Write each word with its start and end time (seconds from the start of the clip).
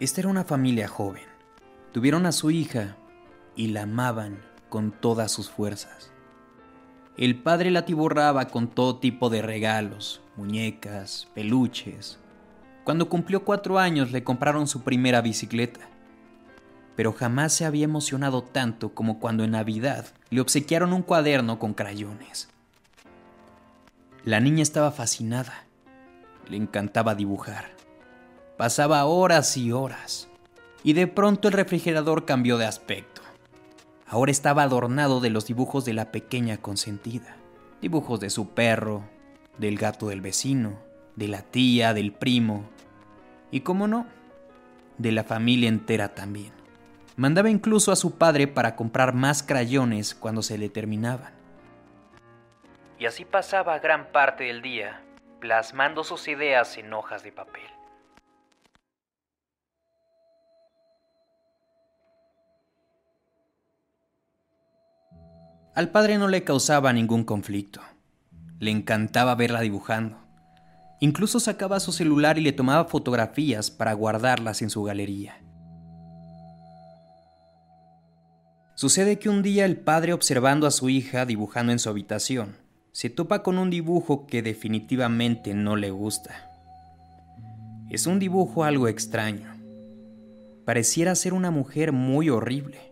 Esta 0.00 0.22
era 0.22 0.30
una 0.30 0.44
familia 0.44 0.88
joven. 0.88 1.24
Tuvieron 1.92 2.24
a 2.24 2.32
su 2.32 2.50
hija 2.50 2.96
y 3.54 3.66
la 3.66 3.82
amaban 3.82 4.38
con 4.70 4.92
todas 4.92 5.30
sus 5.30 5.50
fuerzas. 5.50 6.10
El 7.18 7.36
padre 7.36 7.70
la 7.70 7.84
tiborraba 7.84 8.46
con 8.46 8.68
todo 8.68 8.96
tipo 8.96 9.28
de 9.28 9.42
regalos, 9.42 10.22
muñecas, 10.36 11.28
peluches. 11.34 12.18
Cuando 12.84 13.10
cumplió 13.10 13.44
cuatro 13.44 13.78
años 13.78 14.10
le 14.10 14.24
compraron 14.24 14.66
su 14.66 14.80
primera 14.80 15.20
bicicleta. 15.20 15.80
Pero 16.96 17.12
jamás 17.12 17.52
se 17.52 17.66
había 17.66 17.84
emocionado 17.84 18.42
tanto 18.42 18.94
como 18.94 19.20
cuando 19.20 19.44
en 19.44 19.50
Navidad 19.50 20.06
le 20.30 20.40
obsequiaron 20.40 20.94
un 20.94 21.02
cuaderno 21.02 21.58
con 21.58 21.74
crayones. 21.74 22.48
La 24.24 24.40
niña 24.40 24.62
estaba 24.62 24.92
fascinada. 24.92 25.64
Le 26.48 26.56
encantaba 26.56 27.14
dibujar. 27.14 27.79
Pasaba 28.60 29.06
horas 29.06 29.56
y 29.56 29.72
horas. 29.72 30.28
Y 30.84 30.92
de 30.92 31.06
pronto 31.06 31.48
el 31.48 31.54
refrigerador 31.54 32.26
cambió 32.26 32.58
de 32.58 32.66
aspecto. 32.66 33.22
Ahora 34.06 34.32
estaba 34.32 34.64
adornado 34.64 35.20
de 35.20 35.30
los 35.30 35.46
dibujos 35.46 35.86
de 35.86 35.94
la 35.94 36.12
pequeña 36.12 36.58
consentida. 36.58 37.36
Dibujos 37.80 38.20
de 38.20 38.28
su 38.28 38.50
perro, 38.50 39.02
del 39.56 39.78
gato 39.78 40.08
del 40.08 40.20
vecino, 40.20 40.78
de 41.16 41.28
la 41.28 41.40
tía, 41.40 41.94
del 41.94 42.12
primo. 42.12 42.68
Y 43.50 43.60
cómo 43.60 43.88
no, 43.88 44.06
de 44.98 45.12
la 45.12 45.24
familia 45.24 45.70
entera 45.70 46.14
también. 46.14 46.52
Mandaba 47.16 47.48
incluso 47.48 47.92
a 47.92 47.96
su 47.96 48.18
padre 48.18 48.46
para 48.46 48.76
comprar 48.76 49.14
más 49.14 49.42
crayones 49.42 50.14
cuando 50.14 50.42
se 50.42 50.58
le 50.58 50.68
terminaban. 50.68 51.32
Y 52.98 53.06
así 53.06 53.24
pasaba 53.24 53.78
gran 53.78 54.12
parte 54.12 54.44
del 54.44 54.60
día, 54.60 55.00
plasmando 55.40 56.04
sus 56.04 56.28
ideas 56.28 56.76
en 56.76 56.92
hojas 56.92 57.22
de 57.22 57.32
papel. 57.32 57.79
Al 65.74 65.90
padre 65.90 66.18
no 66.18 66.28
le 66.28 66.42
causaba 66.42 66.92
ningún 66.92 67.24
conflicto. 67.24 67.80
Le 68.58 68.70
encantaba 68.70 69.34
verla 69.34 69.60
dibujando. 69.60 70.18
Incluso 71.00 71.40
sacaba 71.40 71.80
su 71.80 71.92
celular 71.92 72.38
y 72.38 72.42
le 72.42 72.52
tomaba 72.52 72.84
fotografías 72.86 73.70
para 73.70 73.92
guardarlas 73.94 74.62
en 74.62 74.70
su 74.70 74.82
galería. 74.82 75.40
Sucede 78.74 79.18
que 79.18 79.28
un 79.28 79.42
día 79.42 79.64
el 79.64 79.76
padre 79.76 80.12
observando 80.12 80.66
a 80.66 80.70
su 80.70 80.88
hija 80.88 81.24
dibujando 81.26 81.70
en 81.70 81.78
su 81.78 81.88
habitación, 81.88 82.56
se 82.92 83.08
topa 83.08 83.42
con 83.42 83.58
un 83.58 83.70
dibujo 83.70 84.26
que 84.26 84.42
definitivamente 84.42 85.54
no 85.54 85.76
le 85.76 85.90
gusta. 85.90 86.50
Es 87.90 88.06
un 88.06 88.18
dibujo 88.18 88.64
algo 88.64 88.88
extraño. 88.88 89.54
Pareciera 90.64 91.14
ser 91.14 91.34
una 91.34 91.50
mujer 91.50 91.92
muy 91.92 92.30
horrible. 92.30 92.89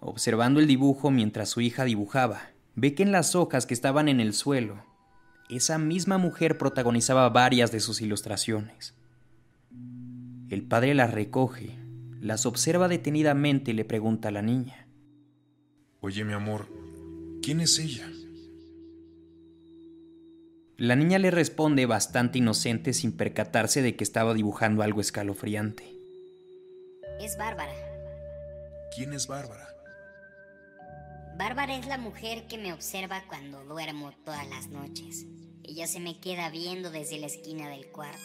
Observando 0.00 0.60
el 0.60 0.66
dibujo 0.66 1.10
mientras 1.10 1.50
su 1.50 1.60
hija 1.60 1.84
dibujaba, 1.84 2.50
ve 2.74 2.94
que 2.94 3.02
en 3.02 3.12
las 3.12 3.34
hojas 3.34 3.66
que 3.66 3.74
estaban 3.74 4.08
en 4.08 4.18
el 4.18 4.32
suelo, 4.32 4.82
esa 5.50 5.78
misma 5.78 6.16
mujer 6.16 6.56
protagonizaba 6.56 7.28
varias 7.28 7.70
de 7.70 7.80
sus 7.80 8.00
ilustraciones. 8.00 8.94
El 10.48 10.62
padre 10.62 10.94
las 10.94 11.12
recoge, 11.12 11.76
las 12.18 12.46
observa 12.46 12.88
detenidamente 12.88 13.72
y 13.72 13.74
le 13.74 13.84
pregunta 13.84 14.28
a 14.28 14.32
la 14.32 14.42
niña. 14.42 14.88
Oye, 16.00 16.24
mi 16.24 16.32
amor, 16.32 16.68
¿quién 17.42 17.60
es 17.60 17.78
ella? 17.78 18.10
La 20.78 20.96
niña 20.96 21.18
le 21.18 21.30
responde 21.30 21.84
bastante 21.84 22.38
inocente 22.38 22.94
sin 22.94 23.12
percatarse 23.12 23.82
de 23.82 23.96
que 23.96 24.04
estaba 24.04 24.32
dibujando 24.32 24.82
algo 24.82 25.02
escalofriante. 25.02 25.84
Es 27.20 27.36
Bárbara. 27.36 27.74
¿Quién 28.96 29.12
es 29.12 29.26
Bárbara? 29.26 29.68
Bárbara 31.40 31.74
es 31.74 31.86
la 31.86 31.96
mujer 31.96 32.46
que 32.48 32.58
me 32.58 32.74
observa 32.74 33.22
cuando 33.26 33.64
duermo 33.64 34.12
todas 34.26 34.46
las 34.48 34.68
noches. 34.68 35.24
Ella 35.64 35.86
se 35.86 35.98
me 35.98 36.20
queda 36.20 36.50
viendo 36.50 36.90
desde 36.90 37.18
la 37.18 37.28
esquina 37.28 37.70
del 37.70 37.86
cuarto. 37.86 38.20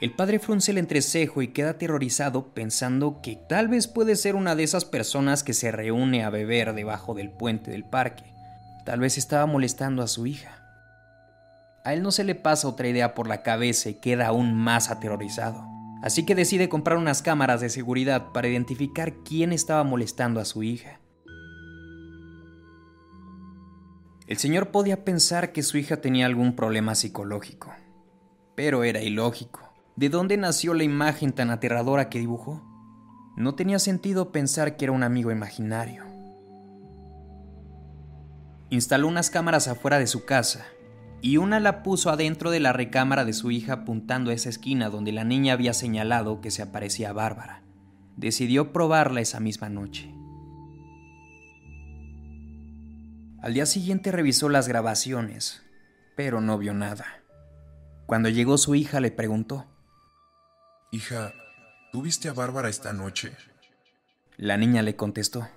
El 0.00 0.10
padre 0.10 0.40
frunce 0.40 0.72
el 0.72 0.78
entrecejo 0.78 1.42
y 1.42 1.52
queda 1.52 1.70
aterrorizado 1.70 2.52
pensando 2.54 3.20
que 3.22 3.36
tal 3.36 3.68
vez 3.68 3.86
puede 3.86 4.16
ser 4.16 4.34
una 4.34 4.56
de 4.56 4.64
esas 4.64 4.84
personas 4.84 5.44
que 5.44 5.54
se 5.54 5.70
reúne 5.70 6.24
a 6.24 6.30
beber 6.30 6.74
debajo 6.74 7.14
del 7.14 7.30
puente 7.30 7.70
del 7.70 7.84
parque. 7.84 8.24
Tal 8.84 8.98
vez 8.98 9.18
estaba 9.18 9.46
molestando 9.46 10.02
a 10.02 10.08
su 10.08 10.26
hija. 10.26 10.58
A 11.84 11.94
él 11.94 12.02
no 12.02 12.10
se 12.10 12.24
le 12.24 12.34
pasa 12.34 12.66
otra 12.66 12.88
idea 12.88 13.14
por 13.14 13.28
la 13.28 13.44
cabeza 13.44 13.90
y 13.90 13.94
queda 13.94 14.26
aún 14.26 14.54
más 14.54 14.90
aterrorizado. 14.90 15.75
Así 16.02 16.24
que 16.24 16.34
decide 16.34 16.68
comprar 16.68 16.98
unas 16.98 17.22
cámaras 17.22 17.60
de 17.60 17.70
seguridad 17.70 18.32
para 18.32 18.48
identificar 18.48 19.14
quién 19.24 19.52
estaba 19.52 19.82
molestando 19.84 20.40
a 20.40 20.44
su 20.44 20.62
hija. 20.62 21.00
El 24.26 24.36
señor 24.38 24.70
podía 24.70 25.04
pensar 25.04 25.52
que 25.52 25.62
su 25.62 25.78
hija 25.78 25.98
tenía 25.98 26.26
algún 26.26 26.56
problema 26.56 26.94
psicológico, 26.94 27.72
pero 28.54 28.82
era 28.84 29.00
ilógico. 29.00 29.72
¿De 29.94 30.08
dónde 30.08 30.36
nació 30.36 30.74
la 30.74 30.84
imagen 30.84 31.32
tan 31.32 31.50
aterradora 31.50 32.10
que 32.10 32.18
dibujó? 32.18 32.62
No 33.36 33.54
tenía 33.54 33.78
sentido 33.78 34.32
pensar 34.32 34.76
que 34.76 34.86
era 34.86 34.92
un 34.92 35.02
amigo 35.02 35.30
imaginario. 35.30 36.04
Instaló 38.68 39.06
unas 39.06 39.30
cámaras 39.30 39.68
afuera 39.68 39.98
de 39.98 40.08
su 40.08 40.24
casa 40.24 40.66
y 41.22 41.38
una 41.38 41.60
la 41.60 41.82
puso 41.82 42.10
adentro 42.10 42.50
de 42.50 42.60
la 42.60 42.72
recámara 42.72 43.24
de 43.24 43.32
su 43.32 43.50
hija 43.50 43.72
apuntando 43.72 44.30
a 44.30 44.34
esa 44.34 44.48
esquina 44.48 44.90
donde 44.90 45.12
la 45.12 45.24
niña 45.24 45.54
había 45.54 45.74
señalado 45.74 46.40
que 46.40 46.50
se 46.50 46.62
aparecía 46.62 47.12
Bárbara. 47.12 47.62
Decidió 48.16 48.72
probarla 48.72 49.20
esa 49.20 49.40
misma 49.40 49.68
noche. 49.68 50.12
Al 53.42 53.54
día 53.54 53.66
siguiente 53.66 54.10
revisó 54.12 54.48
las 54.48 54.68
grabaciones, 54.68 55.62
pero 56.16 56.40
no 56.40 56.58
vio 56.58 56.74
nada. 56.74 57.22
Cuando 58.06 58.28
llegó 58.28 58.58
su 58.58 58.74
hija 58.74 59.00
le 59.00 59.10
preguntó, 59.10 59.66
Hija, 60.92 61.32
¿tú 61.92 62.02
viste 62.02 62.28
a 62.28 62.32
Bárbara 62.32 62.68
esta 62.68 62.92
noche? 62.92 63.32
La 64.36 64.56
niña 64.56 64.82
le 64.82 64.96
contestó, 64.96 65.48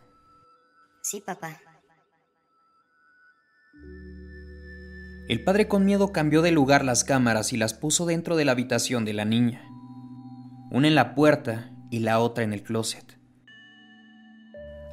Sí, 1.02 1.22
papá. 1.22 1.60
El 5.30 5.44
padre 5.44 5.68
con 5.68 5.86
miedo 5.86 6.12
cambió 6.12 6.42
de 6.42 6.52
lugar 6.52 6.84
las 6.84 7.04
cámaras 7.04 7.54
y 7.54 7.58
las 7.58 7.76
puso 7.76 8.08
dentro 8.08 8.36
de 8.36 8.46
la 8.46 8.54
habitación 8.54 9.06
de 9.06 9.14
la 9.14 9.26
niña. 9.26 9.62
Una 10.72 10.88
en 10.88 10.96
la 10.96 11.14
puerta 11.14 11.70
y 11.92 12.00
la 12.00 12.20
otra 12.20 12.44
en 12.44 12.52
el 12.52 12.64
closet. 12.64 13.20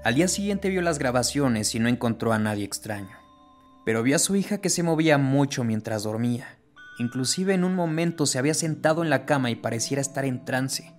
Al 0.04 0.14
día 0.14 0.28
siguiente 0.28 0.68
vio 0.68 0.82
las 0.82 0.98
grabaciones 0.98 1.74
y 1.74 1.78
no 1.78 1.88
encontró 1.88 2.34
a 2.34 2.38
nadie 2.38 2.66
extraño. 2.66 3.16
Pero 3.86 4.02
vio 4.02 4.16
a 4.16 4.18
su 4.18 4.36
hija 4.36 4.58
que 4.58 4.68
se 4.68 4.82
movía 4.82 5.16
mucho 5.16 5.64
mientras 5.64 6.02
dormía. 6.02 6.58
Inclusive 6.98 7.54
en 7.54 7.64
un 7.64 7.74
momento 7.74 8.26
se 8.26 8.38
había 8.38 8.52
sentado 8.52 9.02
en 9.02 9.08
la 9.08 9.24
cama 9.24 9.50
y 9.50 9.56
pareciera 9.56 10.02
estar 10.02 10.26
en 10.26 10.44
trance. 10.44 10.94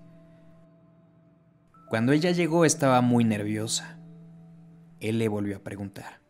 Cuando 1.89 2.11
ella 2.11 2.31
llegó 2.31 2.65
estaba 2.65 3.01
muy 3.01 3.23
nerviosa. 3.23 3.99
Él 4.99 5.19
le 5.19 5.27
volvió 5.27 5.57
a 5.57 5.63
preguntar. 5.63 6.21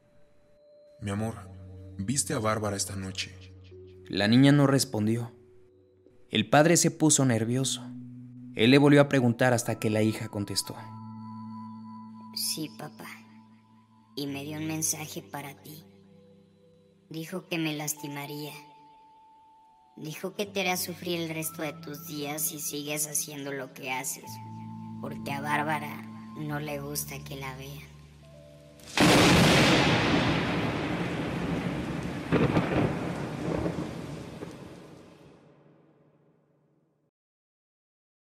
Mi 0.99 1.11
amor, 1.11 1.56
¿Viste 1.99 2.33
a 2.33 2.39
Bárbara 2.39 2.77
esta 2.77 2.95
noche? 2.95 3.35
La 4.07 4.27
niña 4.27 4.51
no 4.51 4.67
respondió. 4.67 5.31
El 6.29 6.47
padre 6.47 6.77
se 6.77 6.91
puso 6.91 7.25
nervioso. 7.25 7.81
Él 8.55 8.71
le 8.71 8.77
volvió 8.77 9.01
a 9.01 9.09
preguntar 9.09 9.53
hasta 9.53 9.79
que 9.79 9.89
la 9.89 10.03
hija 10.03 10.29
contestó. 10.29 10.75
Sí, 12.35 12.69
papá. 12.77 13.09
Y 14.15 14.27
me 14.27 14.43
dio 14.43 14.57
un 14.57 14.67
mensaje 14.67 15.23
para 15.23 15.55
ti. 15.63 15.83
Dijo 17.09 17.47
que 17.47 17.57
me 17.57 17.75
lastimaría. 17.75 18.53
Dijo 19.95 20.35
que 20.35 20.45
te 20.45 20.61
hará 20.61 20.77
sufrir 20.77 21.21
el 21.21 21.29
resto 21.29 21.63
de 21.63 21.73
tus 21.73 22.05
días 22.05 22.43
si 22.43 22.59
sigues 22.59 23.07
haciendo 23.07 23.51
lo 23.51 23.73
que 23.73 23.91
haces. 23.91 24.29
Porque 25.01 25.31
a 25.31 25.41
Bárbara 25.41 26.03
no 26.37 26.59
le 26.59 26.79
gusta 26.79 27.17
que 27.23 27.37
la 27.37 27.55
vean. 27.55 27.87